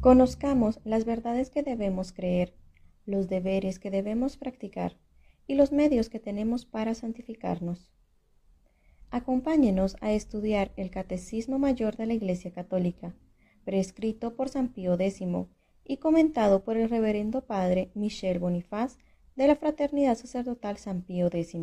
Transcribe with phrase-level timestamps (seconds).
[0.00, 2.54] Conozcamos las verdades que debemos creer,
[3.04, 4.96] los deberes que debemos practicar
[5.46, 7.92] y los medios que tenemos para santificarnos.
[9.10, 13.14] Acompáñenos a estudiar el Catecismo Mayor de la Iglesia Católica,
[13.66, 15.22] prescrito por San Pío X
[15.84, 18.96] y comentado por el Reverendo Padre Michel Bonifaz
[19.36, 21.56] de la Fraternidad Sacerdotal San Pío X.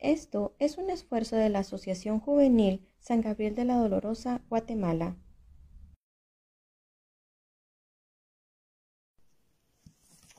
[0.00, 5.21] Esto es un esfuerzo de la Asociación Juvenil San Gabriel de la Dolorosa, Guatemala.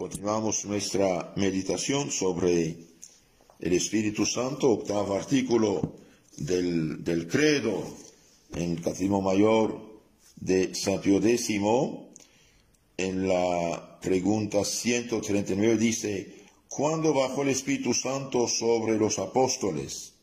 [0.04, 2.76] Continuamos nuestra meditación sobre
[3.62, 5.96] el Espíritu Santo, octavo artículo
[6.36, 7.88] del, credo
[8.54, 9.80] en el Catecismo Mayor
[10.36, 11.52] de San Pío X.
[12.98, 16.36] En la pregunta 139 dice,
[16.68, 20.16] ¿cuándo bajó el Espíritu Santo sobre los apóstoles?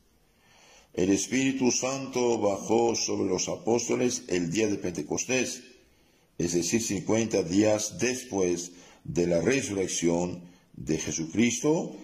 [0.93, 5.63] El Espíritu Santo bajó sobre los apóstoles el día de Pentecostés,
[6.37, 8.90] es decir, 50 días después de
[9.27, 10.43] la resurrección
[10.75, 11.97] de Jesucristo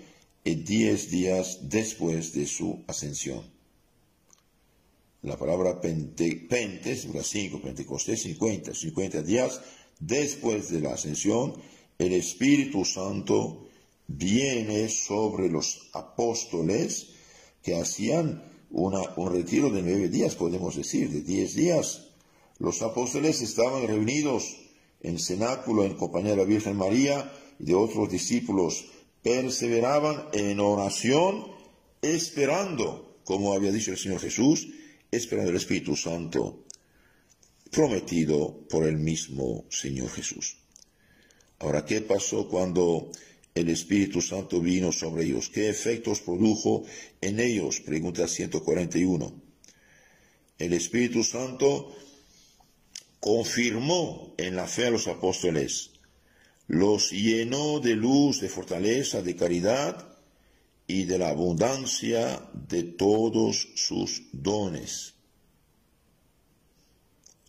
[0.44, 3.42] y diez días después de su ascensión.
[5.22, 9.61] La palabra pentes, 5, Pentecostés 50, 50 días
[9.98, 11.55] después de la ascensión,
[11.98, 13.67] el Espíritu Santo
[14.06, 17.08] viene sobre los apóstoles
[17.62, 22.08] que hacían una, un retiro de nueve días, podemos decir, de diez días.
[22.58, 24.56] Los apóstoles estaban reunidos
[25.00, 28.86] en cenáculo en compañía de la Virgen María y de otros discípulos,
[29.22, 31.47] perseveraban en oración,
[32.02, 34.69] esperando, como había dicho el Señor Jesús,
[35.11, 36.67] esperando el Espíritu Santo
[37.70, 40.56] prometido por el mismo Señor Jesús.
[41.58, 43.11] Ahora, ¿qué pasó cuando
[43.55, 45.48] el Espíritu Santo vino sobre ellos?
[45.48, 46.84] ¿Qué efectos produjo
[47.20, 47.80] en ellos?
[47.80, 49.42] Pregunta 141.
[50.58, 51.94] El Espíritu Santo
[53.20, 55.91] confirmó en la fe a los apóstoles,
[56.69, 60.17] los llenó de luz, de fortaleza, de caridad
[60.86, 65.14] y de la abundancia de todos sus dones.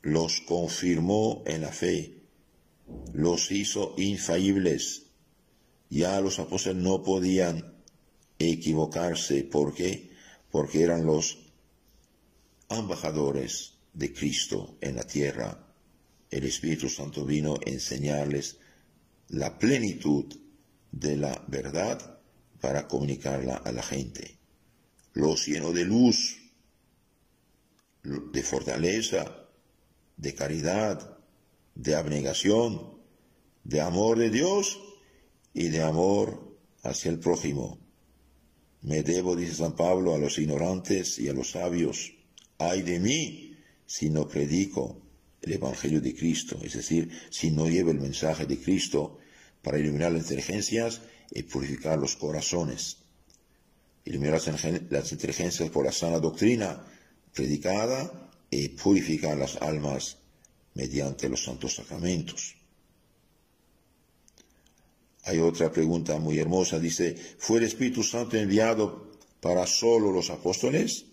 [0.02, 2.22] Los confirmó en la fe,
[3.13, 5.03] los hizo infalibles.
[5.90, 7.74] Ya los apóstoles no podían
[8.40, 9.44] equivocarse.
[9.44, 10.12] ¿Por qué?
[10.52, 11.38] Porque eran los
[12.69, 15.68] embajadores de Cristo en la tierra
[16.30, 18.58] el Espíritu Santo vino a enseñarles
[19.30, 20.25] la plenitud
[20.91, 22.19] de la verdad
[22.62, 24.38] para comunicarla a la gente.
[25.13, 26.38] Los llenó de luz,
[28.03, 29.47] de fortaleza,
[30.16, 31.18] de caridad,
[31.75, 32.97] de abnegación,
[33.63, 34.80] de amor de Dios
[35.53, 37.80] y de amor hacia el prójimo.
[38.81, 42.13] Me debo, dice San Pablo, a los ignorantes y a los sabios.
[42.59, 43.47] Ay de mí
[43.88, 45.02] si no predico
[45.42, 49.18] el Evangelio de Cristo, es decir, si no lleva el mensaje de Cristo
[49.64, 52.98] para iluminar las inteligencias y purificar los corazones.
[54.06, 54.42] Iluminar
[54.90, 56.86] las inteligencias por la sana doctrina
[57.34, 60.18] predicada y purificar las almas
[60.74, 62.56] mediante los santos sacramentos.
[65.24, 69.12] Hay otra pregunta muy hermosa, dice, ¿fue el Espíritu Santo enviado
[69.42, 71.06] para solo los apóstoles?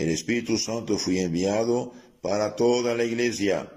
[0.00, 3.70] El Espíritu Santo fue enviado para toda la iglesia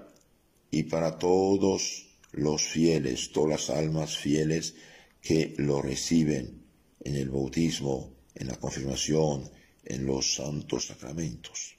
[0.70, 4.74] y para todos los fieles, todas las almas fieles
[5.20, 6.64] que lo reciben
[7.00, 9.50] en el bautismo, en la confirmación,
[9.84, 11.76] en los santos sacramentos.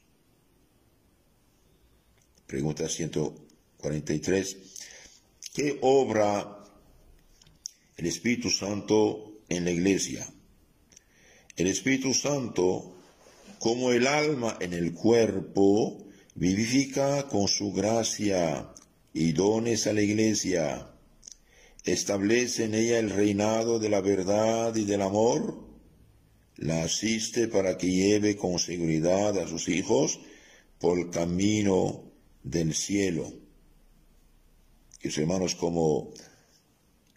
[2.46, 4.58] Pregunta 143.
[5.56, 6.64] ¿Qué obra
[7.98, 10.32] el Espíritu Santo en la iglesia?
[11.56, 12.92] El Espíritu Santo,
[13.60, 16.06] como el alma en el cuerpo,
[16.36, 18.72] vivifica con su gracia
[19.14, 20.90] y dones a la iglesia,
[21.84, 25.66] establece en ella el reinado de la verdad y del amor,
[26.58, 30.20] la asiste para que lleve con seguridad a sus hijos
[30.80, 32.12] por el camino
[32.44, 33.32] del cielo.
[35.00, 36.14] Que hermanos, como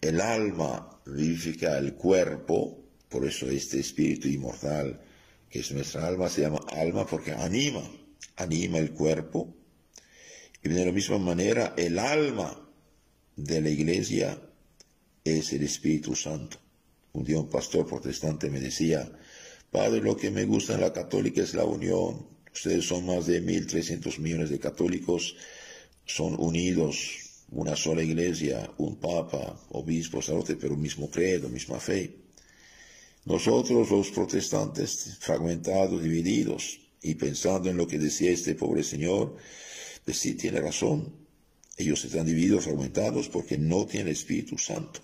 [0.01, 2.79] el alma vivifica el cuerpo,
[3.09, 5.01] por eso este espíritu inmortal,
[5.49, 7.81] que es nuestra alma, se llama alma porque anima
[8.39, 9.53] anima el cuerpo.
[10.63, 12.69] Y de la misma manera, el alma
[13.35, 14.41] de la iglesia
[15.23, 16.57] es el Espíritu Santo.
[17.13, 19.09] Un día un pastor protestante me decía,
[19.71, 22.27] Padre, lo que me gusta en la católica es la unión.
[22.51, 25.35] Ustedes son más de 1.300 millones de católicos,
[26.05, 32.15] son unidos, una sola iglesia, un papa, obispo, sacerdote, pero mismo credo, misma fe.
[33.25, 39.35] Nosotros los protestantes, fragmentados, divididos, y pensando en lo que decía este pobre señor,
[40.03, 41.15] pues sí tiene razón.
[41.77, 45.01] Ellos están divididos, fragmentados, porque no tienen Espíritu Santo.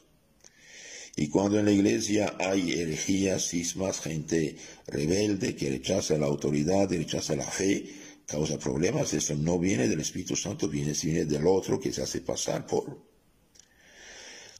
[1.16, 4.58] Y cuando en la iglesia hay herejías, cismas, gente
[4.88, 7.86] rebelde que rechaza la autoridad rechaza la fe,
[8.26, 12.20] causa problemas, eso no viene del Espíritu Santo, viene, viene del otro que se hace
[12.20, 13.02] pasar por.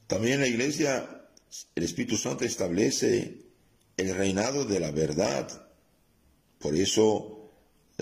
[0.06, 1.28] También en la iglesia
[1.74, 3.45] el Espíritu Santo establece
[3.96, 5.68] el reinado de la verdad.
[6.58, 7.50] Por eso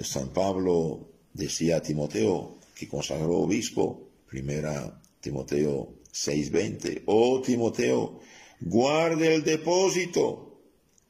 [0.02, 8.20] San Pablo decía a Timoteo, que consagró obispo, primera Timoteo 6:20, oh Timoteo,
[8.60, 10.60] guarde el depósito.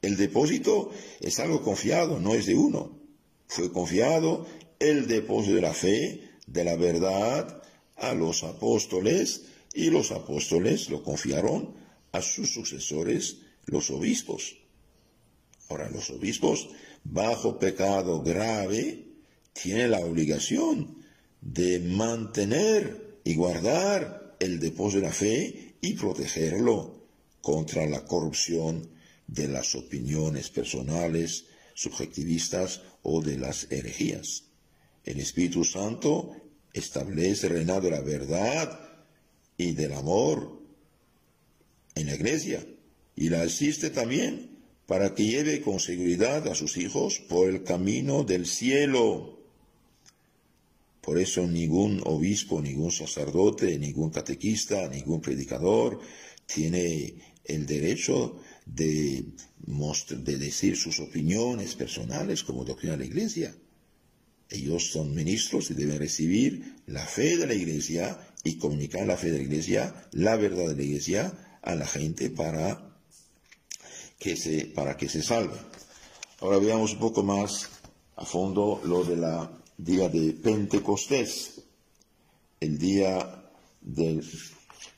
[0.03, 0.91] El depósito
[1.21, 2.99] es algo confiado, no es de uno.
[3.47, 4.47] Fue confiado
[4.79, 7.63] el depósito de la fe, de la verdad,
[7.97, 11.75] a los apóstoles, y los apóstoles lo confiaron
[12.13, 14.64] a sus sucesores, los obispos.
[15.69, 16.69] Ahora, los obispos,
[17.05, 19.05] bajo pecado grave,
[19.53, 21.03] tienen la obligación
[21.41, 27.07] de mantener y guardar el depósito de la fe y protegerlo
[27.41, 28.89] contra la corrupción
[29.27, 34.45] de las opiniones personales, subjetivistas o de las herejías.
[35.05, 36.35] El Espíritu Santo
[36.73, 38.81] establece el reinado de la verdad
[39.57, 40.61] y del amor
[41.95, 42.67] en la iglesia
[43.15, 44.54] y la asiste también
[44.87, 49.39] para que lleve con seguridad a sus hijos por el camino del cielo.
[51.01, 56.01] Por eso ningún obispo, ningún sacerdote, ningún catequista, ningún predicador
[56.47, 57.15] tiene
[57.45, 59.25] el derecho de,
[59.67, 63.55] de decir sus opiniones personales como doctrina de la iglesia.
[64.51, 69.31] Ellos son ministros y deben recibir la fe de la iglesia y comunicar la fe
[69.31, 72.94] de la iglesia, la verdad de la iglesia a la gente para
[74.19, 75.57] que se, para que se salve.
[76.41, 77.71] Ahora veamos un poco más
[78.17, 81.63] a fondo lo de la día de Pentecostés,
[82.61, 83.51] el día
[83.81, 84.25] del,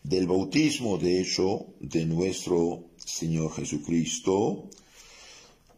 [0.02, 4.68] del bautismo, de hecho, de nuestro Señor Jesucristo,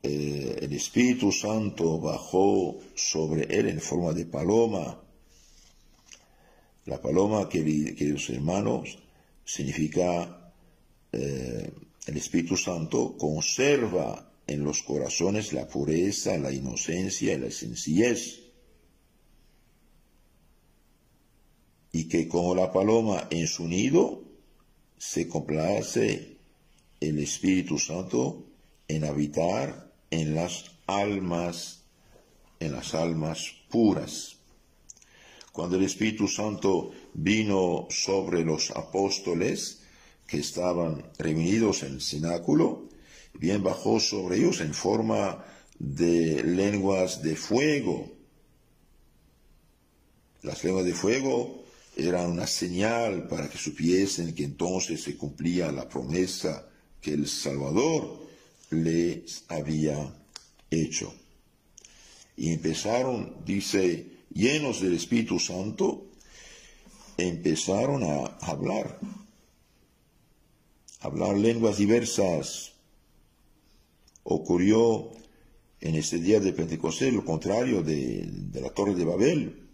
[0.02, 5.00] eh, el Espíritu Santo bajó sobre él en forma de paloma.
[6.86, 8.98] La paloma, queridos hermanos,
[9.44, 10.52] significa
[11.12, 11.70] eh,
[12.08, 18.44] el Espíritu Santo conserva en los corazones la pureza, la inocencia y la sencillez.
[21.92, 24.24] Y que como la paloma en su nido
[24.96, 26.38] se complace
[26.98, 28.46] el Espíritu Santo
[28.88, 31.82] en habitar en las almas,
[32.58, 34.38] en las almas puras.
[35.52, 39.82] Cuando el Espíritu Santo vino sobre los apóstoles
[40.28, 42.90] que estaban reunidos en el cenáculo,
[43.32, 45.44] bien bajó sobre ellos en forma
[45.78, 48.12] de lenguas de fuego.
[50.42, 51.64] Las lenguas de fuego
[51.96, 56.68] eran una señal para que supiesen que entonces se cumplía la promesa
[57.00, 58.20] que el Salvador
[58.70, 60.14] les había
[60.70, 61.12] hecho.
[62.36, 66.06] Y empezaron, dice, llenos del Espíritu Santo,
[67.16, 68.98] empezaron a hablar,
[71.00, 72.72] hablar lenguas diversas.
[74.24, 75.10] Ocurrió
[75.80, 79.68] en este día de Pentecostés lo contrario de, de la Torre de Babel,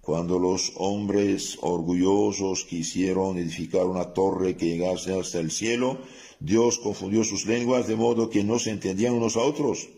[0.00, 5.98] cuando los hombres orgullosos quisieron edificar una torre que llegase hasta el cielo,
[6.40, 9.88] Dios confundió sus lenguas de modo que no se entendían unos a otros.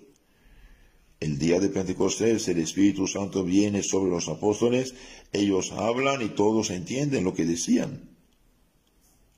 [1.21, 4.95] El día de Pentecostés el Espíritu Santo viene sobre los apóstoles,
[5.33, 8.10] ellos hablan y todos entienden lo que decían.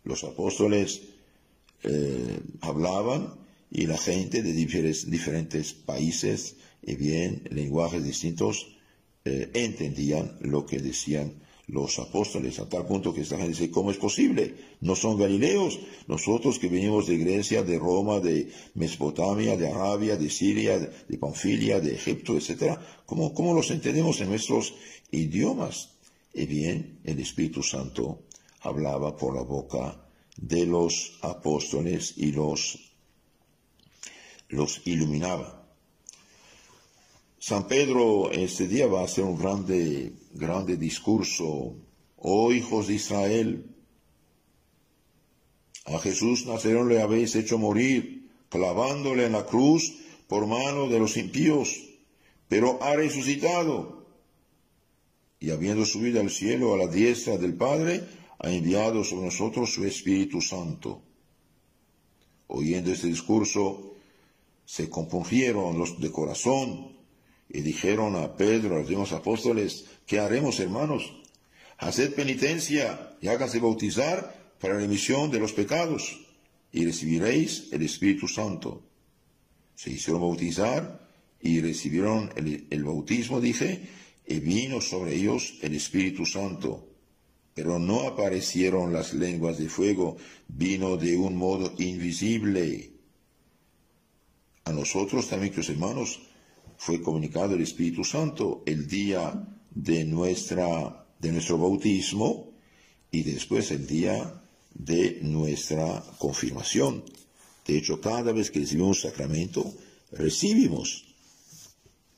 [0.05, 1.03] Los apóstoles
[1.85, 3.35] eh, hablaban
[3.71, 8.67] y la gente de diferentes, países y bien lenguajes distintos
[9.25, 11.35] eh, entendían lo que decían
[11.69, 14.55] los apóstoles, a tal punto que esta gente dice, ¿cómo es posible?
[14.81, 20.29] No son galileos, nosotros que venimos de Grecia, de Roma, de Mesopotamia, de Arabia, de
[20.29, 22.79] Siria, de Panfilia, de Egipto, etc.
[23.07, 24.75] ¿Cómo, cómo los entendemos en nuestros
[25.13, 25.91] idiomas?
[26.35, 28.19] Y bien, el Espíritu Santo
[28.63, 30.05] hablaba por la boca
[30.37, 32.79] de los apóstoles y los,
[34.49, 35.63] los iluminaba.
[37.39, 41.75] San Pedro este día va a hacer un grande, grande discurso.
[42.17, 43.73] Oh hijos de Israel,
[45.85, 49.93] a Jesús Nazareno le habéis hecho morir, clavándole en la cruz
[50.29, 51.83] por mano de los impíos,
[52.49, 54.07] pero ha resucitado.
[55.41, 58.07] Y habiendo subido al cielo a la diestra del Padre,
[58.43, 61.03] ha enviado sobre nosotros su Espíritu Santo.
[62.49, 63.95] Oyendo este discurso,
[64.65, 66.97] se compungieron los de corazón
[67.49, 71.23] y dijeron a Pedro, a los demás apóstoles, ¿qué haremos, hermanos?
[71.83, 76.21] haced penitencia y háganse bautizar para la remisión de los pecados
[76.71, 78.83] y recibiréis el Espíritu Santo.
[79.75, 81.09] Se hicieron bautizar
[81.41, 83.89] y recibieron el, bautismo, dije,
[84.27, 86.92] y vino sobre ellos el Espíritu Santo.
[87.55, 90.17] Pero no aparecieron las lenguas de fuego,
[90.49, 92.93] vino de un modo invisible.
[94.65, 96.21] A nosotros también, los hermanos,
[96.79, 102.53] fue comunicado el Espíritu Santo el día de, nuestra, de nuestro bautismo
[103.11, 104.43] y después el día
[104.75, 107.05] de nuestra confirmación.
[107.67, 109.73] De hecho, cada vez que recibimos un sacramento,
[110.11, 111.05] recibimos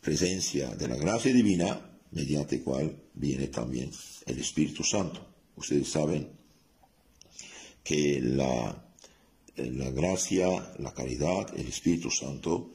[0.01, 3.91] presencia de la gracia divina, mediante cual viene también
[4.27, 5.21] el Espíritu Santo.
[5.57, 6.29] Ustedes saben
[7.83, 8.89] que la,
[9.57, 12.71] la gracia, la caridad, el Espíritu Santo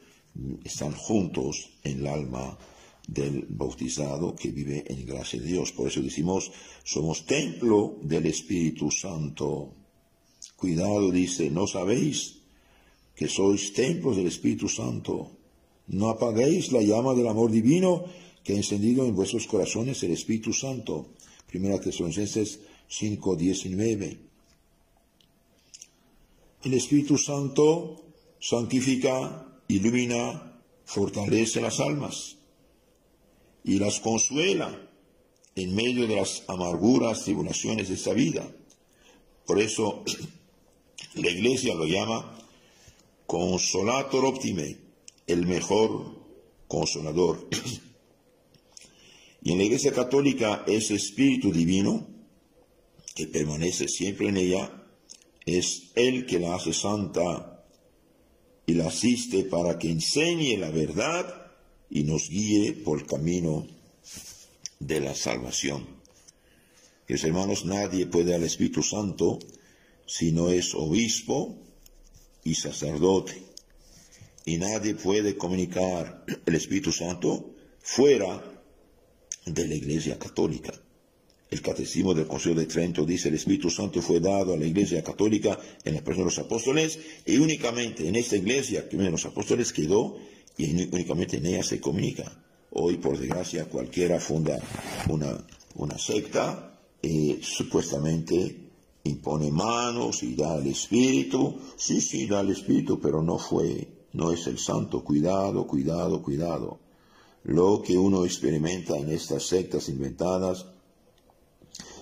[0.63, 2.57] están juntos en el alma
[3.07, 5.71] del bautizado que vive en gracia de Dios.
[5.71, 6.51] Por eso decimos,
[6.83, 9.73] somos templo del Espíritu Santo.
[10.55, 12.43] Cuidado, dice, ¿no sabéis
[13.15, 15.31] que sois templos del Espíritu Santo?
[15.87, 18.05] No apaguéis la llama del amor divino
[18.43, 21.07] que ha encendido en vuestros corazones el Espíritu Santo.
[21.47, 24.17] Primera Tesalonicenses 5:19.
[26.63, 28.03] El Espíritu Santo
[28.39, 32.37] santifica, ilumina, fortalece las almas
[33.63, 34.89] y las consuela
[35.55, 38.49] en medio de las amarguras, tribulaciones de esta vida.
[39.45, 40.03] Por eso
[41.15, 42.35] la iglesia lo llama
[43.25, 44.77] consolator optime,
[45.27, 46.15] el mejor
[46.67, 47.47] consolador.
[49.41, 52.07] y en la iglesia católica ese espíritu divino,
[53.15, 54.83] que permanece siempre en ella,
[55.45, 57.65] es el que la hace santa
[58.65, 61.51] y la asiste para que enseñe la verdad
[61.89, 63.65] y nos guíe por el camino
[64.79, 65.87] de la salvación.
[67.07, 69.39] Mis hermanos, nadie puede al Espíritu Santo
[70.05, 71.57] si no es obispo
[72.43, 73.41] y sacerdote.
[74.45, 78.58] Y nadie puede comunicar el Espíritu Santo fuera
[79.53, 80.73] de la Iglesia Católica.
[81.49, 85.03] El Catecismo del Concilio de Trento dice el Espíritu Santo fue dado a la Iglesia
[85.03, 89.25] Católica en la persona de los apóstoles y únicamente en esta iglesia que de los
[89.25, 90.17] apóstoles quedó
[90.57, 92.31] y únicamente en ella se comunica.
[92.71, 94.59] Hoy, por desgracia, cualquiera funda
[95.07, 95.43] una,
[95.75, 98.69] una secta y supuestamente
[99.05, 101.59] impone manos y da el Espíritu.
[101.77, 105.03] Sí, sí, da el Espíritu, pero no fue, no es el santo.
[105.03, 106.79] Cuidado, cuidado, cuidado.
[107.43, 110.65] Lo que uno experimenta en estas sectas inventadas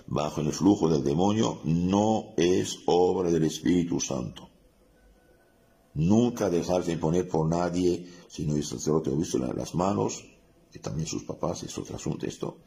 [0.07, 4.49] bajo el flujo del demonio no es obra del Espíritu Santo.
[5.95, 10.23] Nunca dejarse imponer por nadie, si no es sacerdote o visto las manos,
[10.73, 12.57] y también sus papás, es otro asunto esto.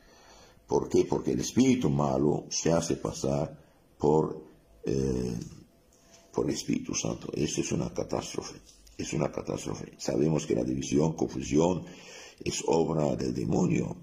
[0.67, 1.05] ¿Por qué?
[1.05, 3.57] Porque el espíritu malo se hace pasar
[3.99, 4.41] por,
[4.85, 5.39] eh,
[6.33, 7.29] por el Espíritu Santo.
[7.33, 8.61] Eso es una catástrofe.
[8.97, 9.95] Es una catástrofe.
[9.99, 11.85] Sabemos que la división, confusión,
[12.45, 13.97] es obra del demonio,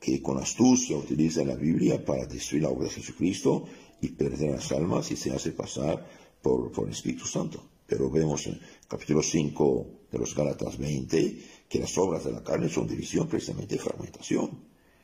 [0.00, 3.64] que con astucia utiliza la Biblia para destruir la obra de Jesucristo
[4.00, 6.06] y perder las almas y se hace pasar
[6.42, 7.62] por, por el Espíritu Santo.
[7.86, 12.68] Pero vemos en capítulo 5 de los Gálatas 20 que las obras de la carne
[12.68, 14.50] son división, precisamente fragmentación.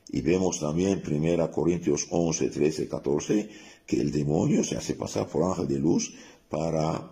[0.09, 3.49] Y vemos también en 1 Corintios 11, 13, 14
[3.85, 6.13] que el demonio se hace pasar por ángel de luz
[6.49, 7.09] para,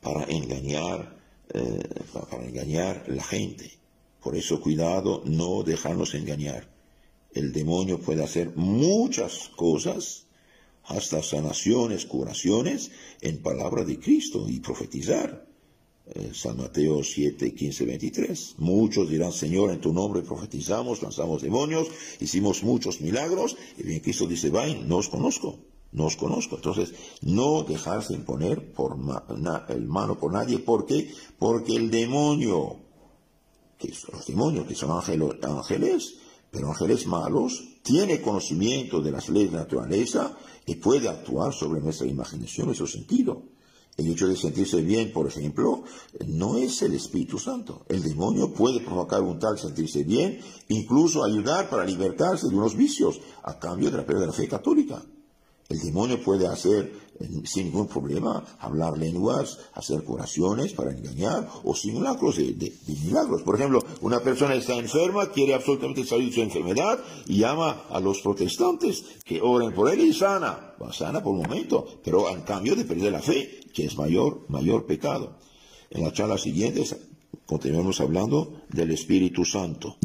[0.00, 1.18] para engañar,
[1.52, 3.79] eh, para engañar la gente.
[4.22, 6.68] Por eso cuidado, no dejarnos engañar.
[7.32, 10.26] El demonio puede hacer muchas cosas
[10.84, 15.46] hasta sanaciones, curaciones en palabra de Cristo y profetizar.
[16.12, 18.54] Eh, San Mateo 7, 15, 23.
[18.58, 21.86] Muchos dirán, Señor, en tu nombre profetizamos, lanzamos demonios,
[22.18, 23.56] hicimos muchos milagros.
[23.78, 25.58] Y bien Cristo dice, vain, no os conozco,
[25.92, 26.56] no os conozco.
[26.56, 28.96] Entonces, no dejarse imponer por
[29.68, 30.58] el mano por nadie.
[30.58, 31.12] ¿Por qué?
[31.38, 32.78] Porque el demonio,
[33.80, 36.14] que son los demonios, que son ángeles,
[36.50, 42.06] pero ángeles malos, tiene conocimiento de las leyes de naturaleza y puede actuar sobre nuestra
[42.06, 43.42] imaginación, nuestro sentido.
[43.96, 45.82] El hecho de sentirse bien, por ejemplo,
[46.26, 47.84] no es el Espíritu Santo.
[47.88, 53.20] El demonio puede provocar un tal sentirse bien, incluso ayudar para libertarse de unos vicios,
[53.42, 55.02] a cambio de la pérdida de la fe católica.
[55.68, 57.09] El demonio puede hacer
[57.44, 63.42] sin ningún problema, hablar lenguas, hacer curaciones para engañar o simulacros de, milagros.
[63.42, 68.00] Por ejemplo, una persona está enferma, quiere absolutamente salir de su enfermedad y llama a
[68.00, 70.74] los protestantes que oren por él y sana.
[70.80, 74.46] Va sana por un momento, pero en cambio de perder la fe, que es mayor,
[74.48, 75.36] mayor pecado.
[75.90, 76.84] En la charla siguiente
[77.46, 79.96] continuamos hablando del Espíritu Santo.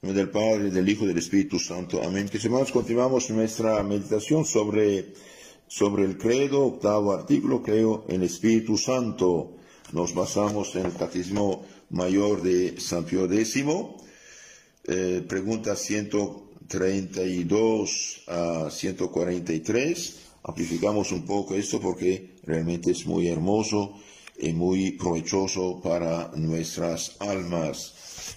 [0.00, 2.00] del Padre, del Hijo y del Espíritu Santo.
[2.02, 2.28] Amén.
[2.28, 5.12] Que hermanos, continuamos nuestra meditación sobre,
[5.70, 9.52] sobre el credo, octavo artículo, creo en el Espíritu Santo.
[9.92, 13.62] Nos basamos en el Catecismo Mayor de San Pío X,
[14.88, 20.16] eh, pregunta 132 a 143.
[20.42, 23.94] Amplificamos un poco esto porque realmente es muy hermoso
[24.40, 27.94] y muy provechoso para nuestras almas.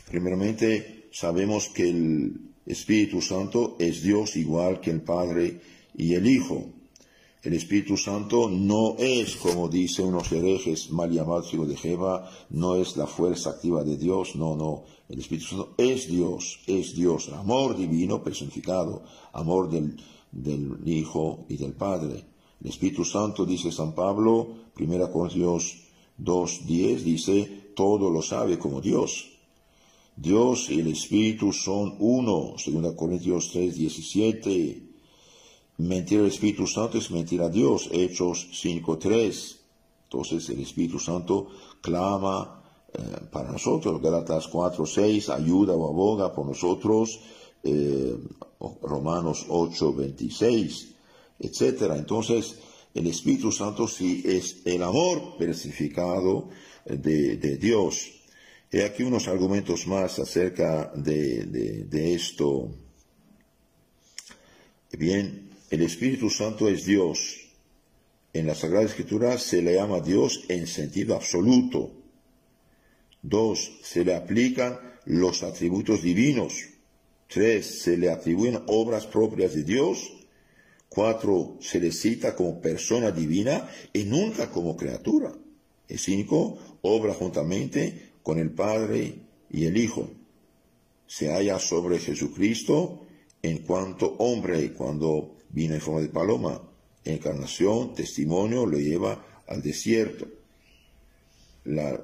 [0.08, 5.60] Primeramente, sabemos que el Espíritu Santo es Dios igual que el Padre
[5.98, 6.83] y el Hijo.
[7.44, 12.78] El Espíritu Santo no es, como dicen unos herejes mal llamados Hijo de Jeva, no
[12.78, 14.86] es la fuerza activa de Dios, no, no.
[15.10, 21.58] El Espíritu Santo es Dios, es Dios, amor divino personificado, amor del, del Hijo y
[21.58, 22.24] del Padre.
[22.62, 25.76] El Espíritu Santo, dice San Pablo, 1 Corintios
[26.18, 29.32] 2.10, dice, todo lo sabe como Dios.
[30.16, 34.93] Dios y el Espíritu son uno, 2 Corintios 3, 17.
[35.78, 39.60] Mentir al Espíritu Santo es mentir a Dios, Hechos 5, 3.
[40.04, 41.48] Entonces el Espíritu Santo
[41.82, 42.62] clama
[42.94, 43.00] eh,
[43.32, 47.20] para nosotros, Galatas 4, 6, ayuda o aboga por nosotros,
[47.64, 48.18] eh,
[48.82, 50.96] Romanos 8, 26,
[51.40, 51.94] etc.
[51.96, 52.60] Entonces
[52.94, 56.50] el Espíritu Santo sí es el amor personificado
[56.86, 58.24] de, de Dios.
[58.74, 62.72] He aquí unos argumentos más acerca de, esto.
[64.98, 67.50] Bien, el Espíritu Santo es Dios.
[68.32, 71.92] En la Sagrada Escritura se le llama Dios en sentido absoluto.
[73.24, 76.54] Dos, se le aplican los atributos divinos.
[77.28, 80.14] Tres, se le atribuyen obras propias de Dios.
[80.90, 85.34] Cuatro, se le cita como persona divina y nunca como criatura.
[85.90, 89.16] Y cinco, obra juntamente con el Padre
[89.50, 90.08] y el Hijo.
[91.08, 93.08] Se halla sobre Jesucristo
[93.42, 96.62] en cuanto hombre cuando vino en forma de paloma.
[97.06, 100.28] Encarnación, testimonio, lo lleva al desierto.
[101.66, 102.00] La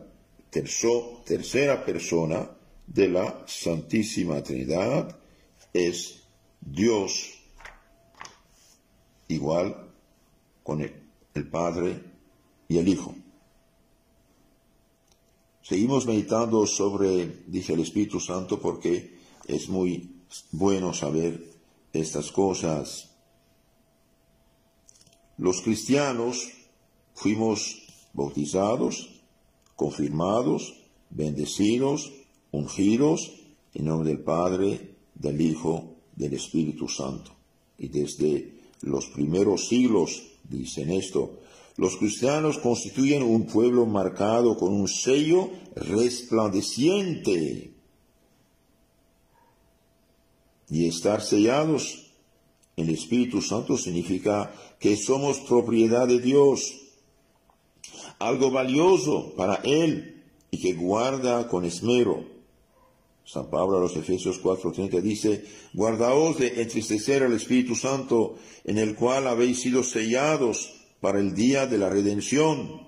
[0.49, 2.49] tercera persona
[2.87, 5.19] de la Santísima Trinidad
[5.73, 6.23] es
[6.61, 7.33] Dios,
[9.27, 9.91] igual
[10.63, 12.01] con el Padre
[12.67, 13.13] y el Hijo.
[15.69, 21.43] Seguimos meditando sobre, dice el Espíritu Santo, porque es muy bueno saber
[21.93, 23.08] estas cosas.
[25.39, 26.49] Los cristianos
[27.13, 29.21] fuimos bautizados,
[29.77, 30.73] confirmados,
[31.09, 32.11] bendecidos,
[32.51, 33.31] ungidos
[33.73, 37.31] en nombre del Padre, del Hijo, del Espíritu Santo.
[37.77, 41.39] Y desde los primeros siglos dicen esto,
[41.77, 47.71] los cristianos constituyen un pueblo marcado con un sello resplandeciente.
[50.69, 52.08] Y estar sellados
[52.79, 56.73] el Espíritu Santo significa que somos propiedad de Dios,
[58.19, 62.25] algo valioso para Él y que guarda con esmero.
[63.25, 68.95] San Pablo a los Efesios 4:30 dice, guardaos de entristecer al Espíritu Santo, en el
[68.95, 72.87] cual habéis sido sellados para el día de la redención.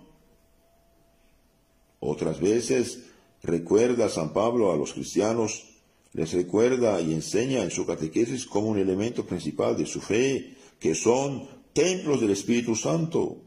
[2.00, 3.04] Otras veces
[3.44, 5.71] recuerda San Pablo a los cristianos,
[6.14, 10.96] les recuerda y enseña en su catequesis como un elemento principal de su fe, que
[10.96, 13.38] son templos del Espíritu Santo.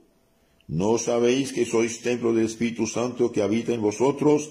[0.67, 4.49] ¿No sabéis que sois templo del Espíritu Santo que habita en vosotros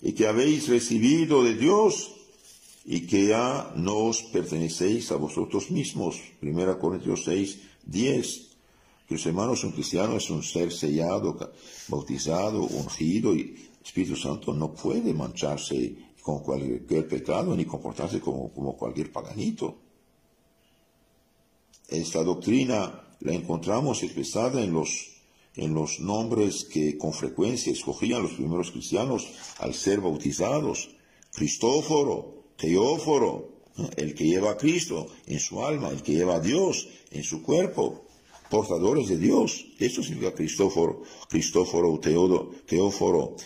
[0.00, 2.12] y que habéis recibido de Dios
[2.84, 6.22] y que ya no os pertenecéis a vosotros mismos?
[6.40, 8.46] 1 Corintios 6, 10
[9.06, 11.38] que los hermanos, un cristiano es un ser sellado,
[11.88, 15.94] bautizado, ungido y Espíritu Santo no puede mancharse
[16.26, 19.76] con cualquier pecado ni comportarse como, como cualquier paganito.
[21.86, 25.22] Esta doctrina la encontramos expresada en los,
[25.54, 29.28] en los nombres que con frecuencia escogían los primeros cristianos
[29.60, 30.90] al ser bautizados.
[31.32, 33.60] Cristóforo, Teóforo,
[33.96, 37.40] el que lleva a Cristo en su alma, el que lleva a Dios en su
[37.40, 38.02] cuerpo
[38.50, 39.64] portadores de Dios.
[39.78, 43.36] Esto significa Cristóforo, Cristóforo, Teóforo,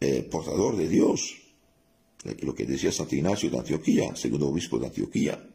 [0.00, 1.47] eh, portador de Dios.
[2.42, 5.48] Lo que decía Santo Ignacio de Antioquía, segundo obispo de Antioquía.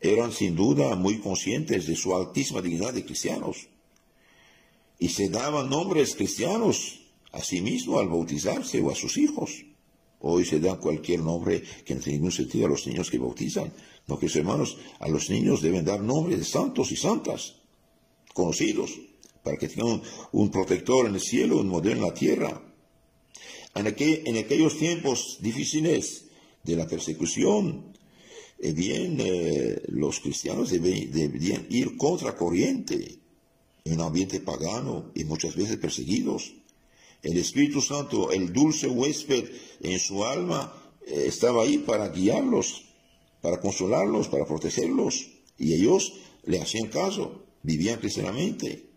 [0.00, 3.68] Eran sin duda muy conscientes de su altísima dignidad de cristianos.
[4.98, 7.00] Y se daban nombres cristianos
[7.32, 9.64] a sí mismos al bautizarse o a sus hijos.
[10.20, 13.72] Hoy se dan cualquier nombre que no tiene ningún sentido a los niños que bautizan.
[14.06, 17.56] No, que hermanos, a los niños deben dar nombres de santos y santas
[18.34, 18.98] conocidos,
[19.42, 22.62] para que tengan un, protector en el cielo, un modelo en la tierra.
[23.74, 26.24] En, aquellos tiempos difíciles
[26.64, 27.92] de la persecución.
[28.58, 33.18] Eh bien, eh, los cristianos deben, deberían ir contra corriente
[33.84, 36.52] en un ambiente pagano y muchas veces perseguidos.
[37.22, 40.74] El Espíritu Santo, el dulce huésped en su alma,
[41.06, 42.84] eh, estaba ahí para guiarlos,
[43.40, 45.30] para consolarlos, para protegerlos.
[45.58, 48.89] Y ellos le hacían caso, vivían cristianamente.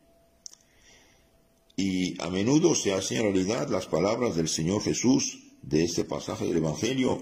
[1.76, 6.58] Y a menudo se hacen realidad las palabras del Señor Jesús de este pasaje del
[6.58, 7.22] Evangelio.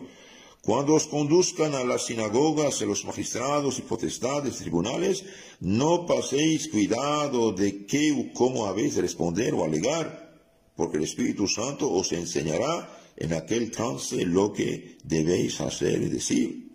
[0.62, 5.24] Cuando os conduzcan a las sinagogas, a los magistrados y potestades, tribunales,
[5.60, 10.40] no paséis cuidado de qué o cómo habéis de responder o alegar,
[10.76, 16.72] porque el Espíritu Santo os enseñará en aquel trance lo que debéis hacer y decir.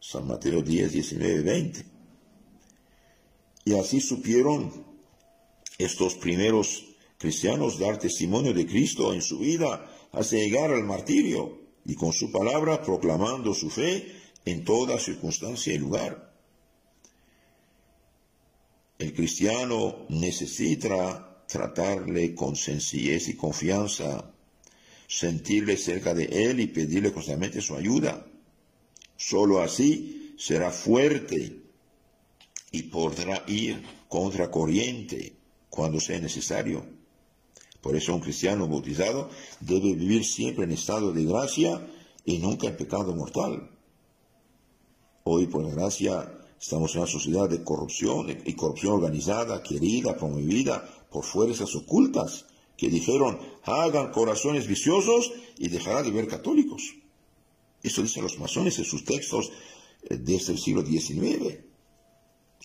[0.00, 1.84] San Mateo 10, 19, 20.
[3.64, 4.84] Y así supieron
[5.78, 11.94] estos primeros cristianos dar testimonio de Cristo en su vida hasta llegar al martirio y
[11.94, 14.12] con su palabra proclamando su fe
[14.44, 16.34] en toda circunstancia y lugar.
[18.98, 24.32] El cristiano necesita tratarle con sencillez y confianza,
[25.06, 28.26] sentirle cerca de él y pedirle constantemente su ayuda.
[29.16, 31.60] Solo así será fuerte
[32.72, 35.34] y podrá ir contra corriente
[35.68, 36.95] cuando sea necesario.
[37.80, 41.86] Por eso un cristiano bautizado debe vivir siempre en estado de gracia
[42.24, 43.70] y nunca en pecado mortal.
[45.24, 51.24] Hoy, por gracia, estamos en una sociedad de corrupción y corrupción organizada, querida, promovida por
[51.24, 56.94] fuerzas ocultas que dijeron, hagan corazones viciosos y dejará de ver católicos.
[57.82, 59.50] Eso dicen los masones en sus textos
[60.02, 61.58] eh, desde el siglo XIX.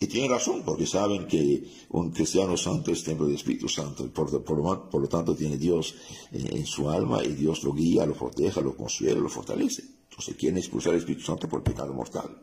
[0.01, 4.07] Y tienen razón, porque saben que un cristiano santo es templo del Espíritu Santo, y
[4.07, 5.93] por, lo tanto tiene Dios
[6.31, 9.83] en, su alma, y Dios lo guía, lo protege, lo consuela, lo fortalece.
[10.09, 12.35] Entonces quieren expulsar el Espíritu Santo por pecado mortal.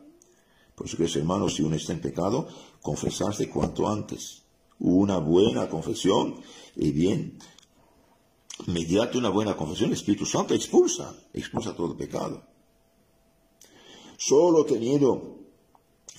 [0.73, 2.47] Por eso, que hermanos, si uno está en pecado,
[2.81, 4.43] confesarse cuanto antes.
[4.79, 6.35] Una buena confesión,
[6.77, 7.39] y bien,
[8.67, 12.41] mediante una buena confesión, el Espíritu Santo expulsa, expulsa todo pecado.
[14.15, 15.39] Solo teniendo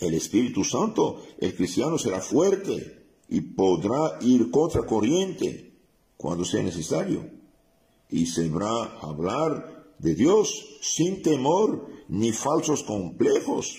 [0.01, 5.73] el Espíritu Santo, el cristiano será fuerte y podrá ir contra corriente
[6.17, 7.31] cuando sea necesario.
[8.09, 13.79] Y sabrá hablar de Dios sin temor ni falsos complejos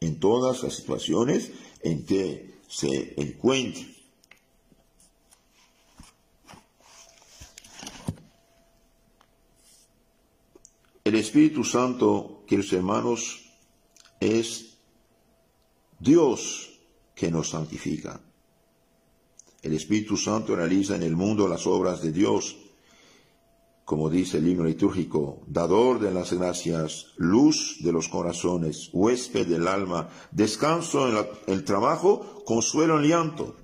[0.00, 1.50] en todas las situaciones
[1.82, 3.98] en que se encuentre.
[11.04, 13.50] El Espíritu Santo, queridos hermanos,
[14.20, 14.77] es
[15.98, 16.70] Dios
[17.14, 18.20] que nos santifica.
[19.62, 22.56] El Espíritu Santo realiza en el mundo las obras de Dios,
[23.84, 29.66] como dice el himno litúrgico, dador de las gracias, luz de los corazones, huésped del
[29.66, 33.56] alma, descanso en el trabajo, consuelo en llanto.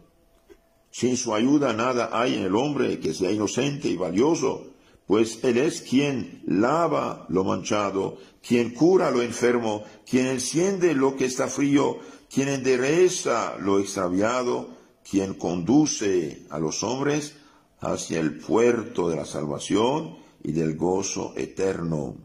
[0.90, 4.74] Sin su ayuda nada hay en el hombre que sea inocente y valioso,
[5.06, 8.16] pues Él es quien lava lo manchado,
[8.46, 11.98] quien cura lo enfermo, quien enciende lo que está frío,
[12.34, 14.76] quien endereza lo extraviado,
[15.08, 17.36] quien conduce a los hombres
[17.80, 22.16] hacia el puerto de la salvación y del gozo eterno.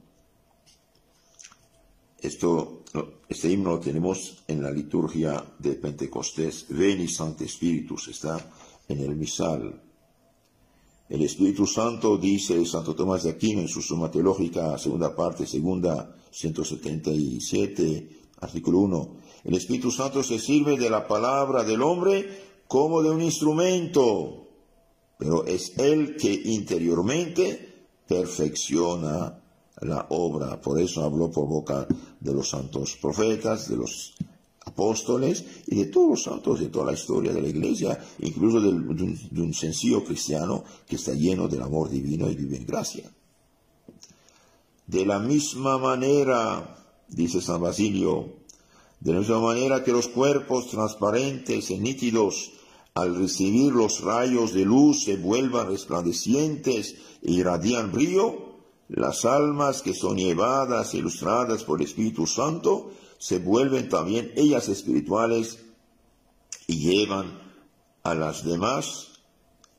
[2.19, 2.83] Esto,
[3.27, 6.65] este himno lo tenemos en la liturgia de Pentecostés.
[6.69, 8.51] Veni Santo Espíritus está
[8.87, 9.79] en el misal.
[11.07, 16.15] El Espíritu Santo, dice Santo Tomás de Aquino en su Suma Teológica, segunda parte, segunda,
[16.31, 18.09] 177,
[18.41, 23.21] artículo 1, el Espíritu Santo se sirve de la palabra del hombre como de un
[23.21, 24.47] instrumento,
[25.17, 29.41] pero es Él que interiormente perfecciona
[29.81, 30.59] la obra.
[30.61, 31.87] Por eso habló por boca
[32.19, 34.13] de los santos profetas, de los
[34.65, 38.69] apóstoles y de todos los santos de toda la historia de la iglesia, incluso de,
[38.69, 43.09] un, de un sencillo cristiano que está lleno del amor divino y vive en gracia.
[44.85, 48.38] De la misma manera, dice San Basilio,
[48.99, 52.51] de la misma manera que los cuerpos transparentes y nítidos
[52.93, 58.49] al recibir los rayos de luz se vuelvan resplandecientes e irradian brillo,
[58.89, 64.67] las almas que son llevadas e ilustradas por el Espíritu Santo se vuelven también ellas
[64.67, 65.59] espirituales
[66.67, 67.39] y llevan
[68.03, 69.09] a las demás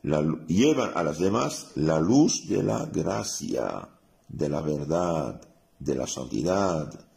[0.03, 3.89] llevan a las demás la luz de la gracia,
[4.29, 5.41] de la verdad,
[5.79, 7.10] de la santidad,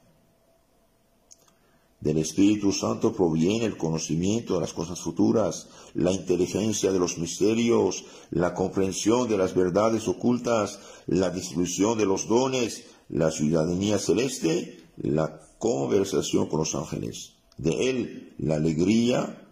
[2.03, 8.03] del Espíritu Santo proviene el conocimiento de las cosas futuras, la inteligencia de los misterios,
[8.29, 15.39] la comprensión de las verdades ocultas, la distribución de los dones, la ciudadanía celeste, la
[15.57, 17.35] conversación con los ángeles.
[17.57, 19.47] De él la alegría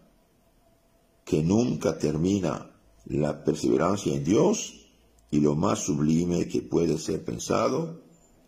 [1.23, 2.69] que nunca termina,
[3.05, 4.89] la perseverancia en Dios
[5.31, 8.01] y lo más sublime que puede ser pensado,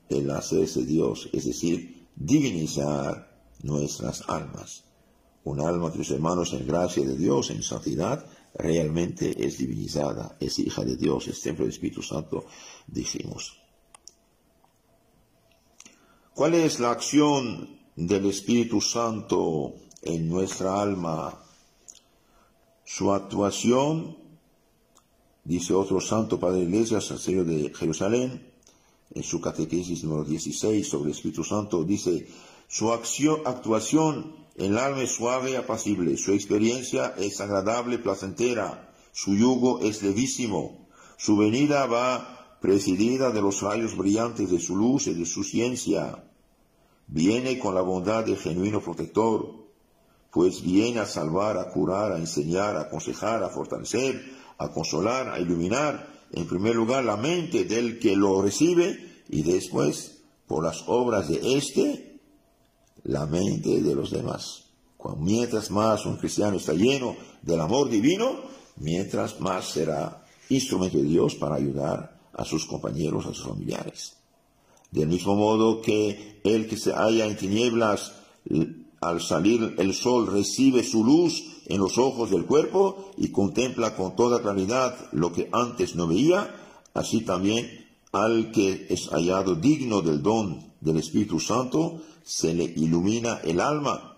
[0.09, 3.32] el hacerse Dios, es decir, divinizar
[3.63, 4.83] nuestras almas.
[5.43, 10.83] Un alma, tus hermanos, en gracia de Dios, en santidad, realmente es divinizada, es hija
[10.83, 12.45] de Dios, es templo del Espíritu Santo,
[12.87, 13.57] dijimos.
[16.33, 21.39] ¿Cuál es la acción del Espíritu Santo en nuestra alma?
[22.85, 24.17] Su actuación,
[25.43, 28.52] dice otro santo Padre de Iglesia, Sacerdote de Jerusalén,
[29.13, 32.27] en su catequesis número 16 sobre el Espíritu Santo, dice,
[32.67, 39.35] su acción, actuación el alma es suave y apacible, su experiencia es agradable, placentera, su
[39.35, 45.13] yugo es levísimo, su venida va presidida de los rayos brillantes de su luz y
[45.15, 46.23] de su ciencia.
[47.07, 49.63] Viene con la bondad del genuino protector,
[50.31, 54.23] pues viene a salvar, a curar, a enseñar, a aconsejar, a fortalecer,
[54.59, 60.23] a consolar, a iluminar, en primer lugar, la mente del que lo recibe y después,
[60.47, 62.19] por las obras de éste,
[63.03, 64.59] la mente de los demás.
[65.17, 68.41] mientras más un cristiano está lleno del amor divino,
[68.77, 74.13] mientras más será instrumento de Dios para ayudar a sus compañeros, a sus familiares.
[74.91, 78.13] Del mismo modo que el que se halla en tinieblas,
[79.03, 84.15] al salir el sol recibe su luz en los ojos del cuerpo y contempla con
[84.15, 86.55] toda claridad lo que antes no veía,
[86.93, 93.39] así también al que es hallado digno del don del Espíritu Santo, se le ilumina
[93.43, 94.17] el alma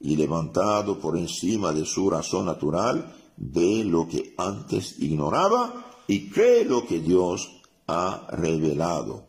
[0.00, 6.64] y levantado por encima de su razón natural, ve lo que antes ignoraba y cree
[6.64, 7.50] lo que Dios
[7.86, 9.26] ha revelado.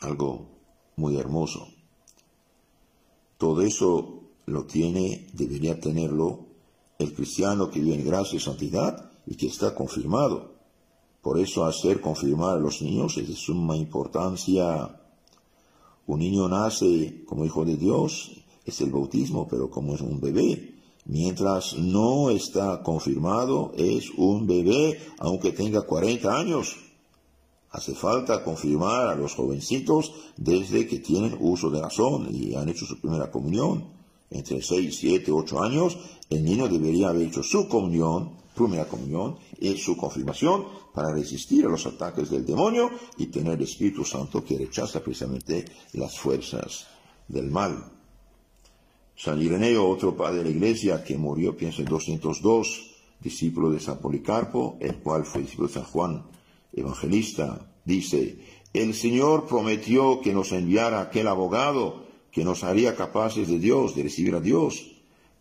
[0.00, 0.48] Algo
[0.96, 1.73] muy hermoso.
[3.44, 6.46] Todo eso lo tiene, debería tenerlo
[6.98, 10.54] el cristiano que vive en gracia y santidad y que está confirmado.
[11.20, 14.98] Por eso hacer confirmar a los niños es de suma importancia
[16.06, 18.30] un niño nace como hijo de Dios,
[18.64, 20.76] es el bautismo, pero como es un bebé.
[21.04, 26.76] Mientras no está confirmado, es un bebé, aunque tenga 40 años.
[27.74, 32.86] Hace falta confirmar a los jovencitos desde que tienen uso de razón y han hecho
[32.86, 33.88] su primera comunión.
[34.30, 35.98] Entre 6, 7, 8 años,
[36.30, 41.68] el niño debería haber hecho su comunión, primera comunión, y su confirmación para resistir a
[41.68, 46.86] los ataques del demonio y tener el Espíritu Santo que rechaza precisamente las fuerzas
[47.26, 47.90] del mal.
[49.16, 53.98] San Ireneo, otro padre de la iglesia que murió, pienso, en 202, discípulo de San
[53.98, 56.34] Policarpo, el cual fue discípulo de San Juan
[56.74, 58.38] Evangelista, dice,
[58.72, 64.02] el Señor prometió que nos enviara aquel abogado que nos haría capaces de Dios, de
[64.02, 64.94] recibir a Dios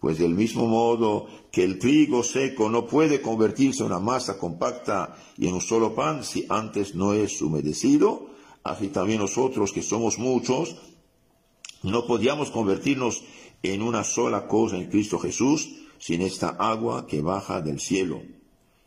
[0.04, 5.16] pues del mismo modo que el trigo seco no puede convertirse en una masa compacta
[5.38, 8.28] y en un solo pan si antes no es humedecido,
[8.66, 10.76] así también nosotros que somos muchos,
[11.84, 13.24] no podíamos convertirnos
[13.64, 15.70] en una sola cosa en Cristo Jesús
[16.00, 18.24] sin esta agua que baja del cielo.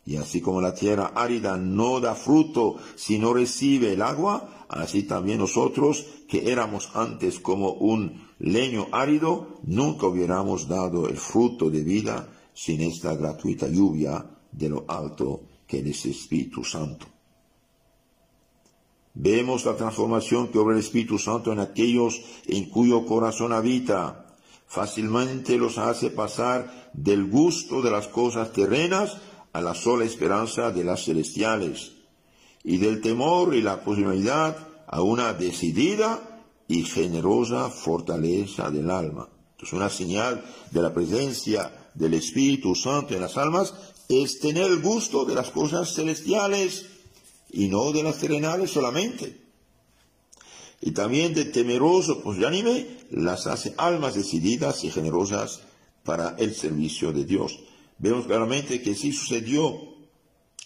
[0.07, 5.03] Y así como la tierra árida no da fruto si no recibe el agua, así
[5.03, 11.83] también nosotros que éramos antes como un leño árido, nunca hubiéramos dado el fruto de
[11.83, 17.05] vida sin esta gratuita lluvia de lo alto que es el Espíritu Santo.
[19.13, 24.25] Vemos la transformación que obra el Espíritu Santo en aquellos en cuyo corazón habita.
[24.67, 29.17] Fácilmente los hace pasar del gusto de las cosas terrenas
[29.57, 31.93] a la sola esperanza de las celestiales,
[32.63, 39.27] y del temor y la posibilidad a una decidida y generosa fortaleza del alma.
[39.53, 43.73] Entonces una señal de la presencia del Espíritu Santo en las almas
[44.07, 46.85] es tener el gusto de las cosas celestiales
[47.49, 49.41] y no de las terrenales solamente.
[50.81, 55.61] Y también de temeroso anime las hace almas decididas y generosas
[56.03, 57.59] para el servicio de Dios.
[57.99, 59.97] Vemos claramente que sí sucedió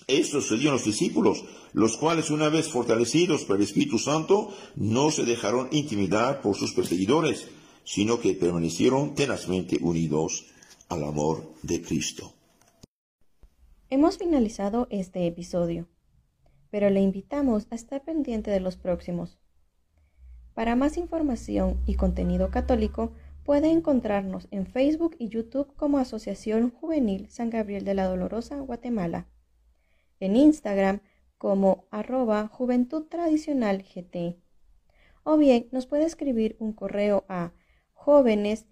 [0.07, 5.09] esto sucedió en los discípulos, los cuales una vez fortalecidos por el Espíritu Santo, no
[5.09, 7.47] se dejaron intimidar por sus perseguidores,
[7.85, 10.47] sino que permanecieron tenazmente unidos
[10.89, 12.33] al amor de Cristo.
[13.89, 15.87] Hemos finalizado este episodio,
[16.69, 19.37] pero le invitamos a estar pendiente de los próximos.
[20.53, 23.13] Para más información y contenido católico,
[23.51, 29.27] puede encontrarnos en Facebook y YouTube como Asociación Juvenil San Gabriel de la Dolorosa, Guatemala
[30.21, 31.01] en Instagram
[31.37, 34.37] como arroba juventud tradicional gt.
[35.23, 37.51] O bien nos puede escribir un correo a
[37.91, 38.67] jóvenes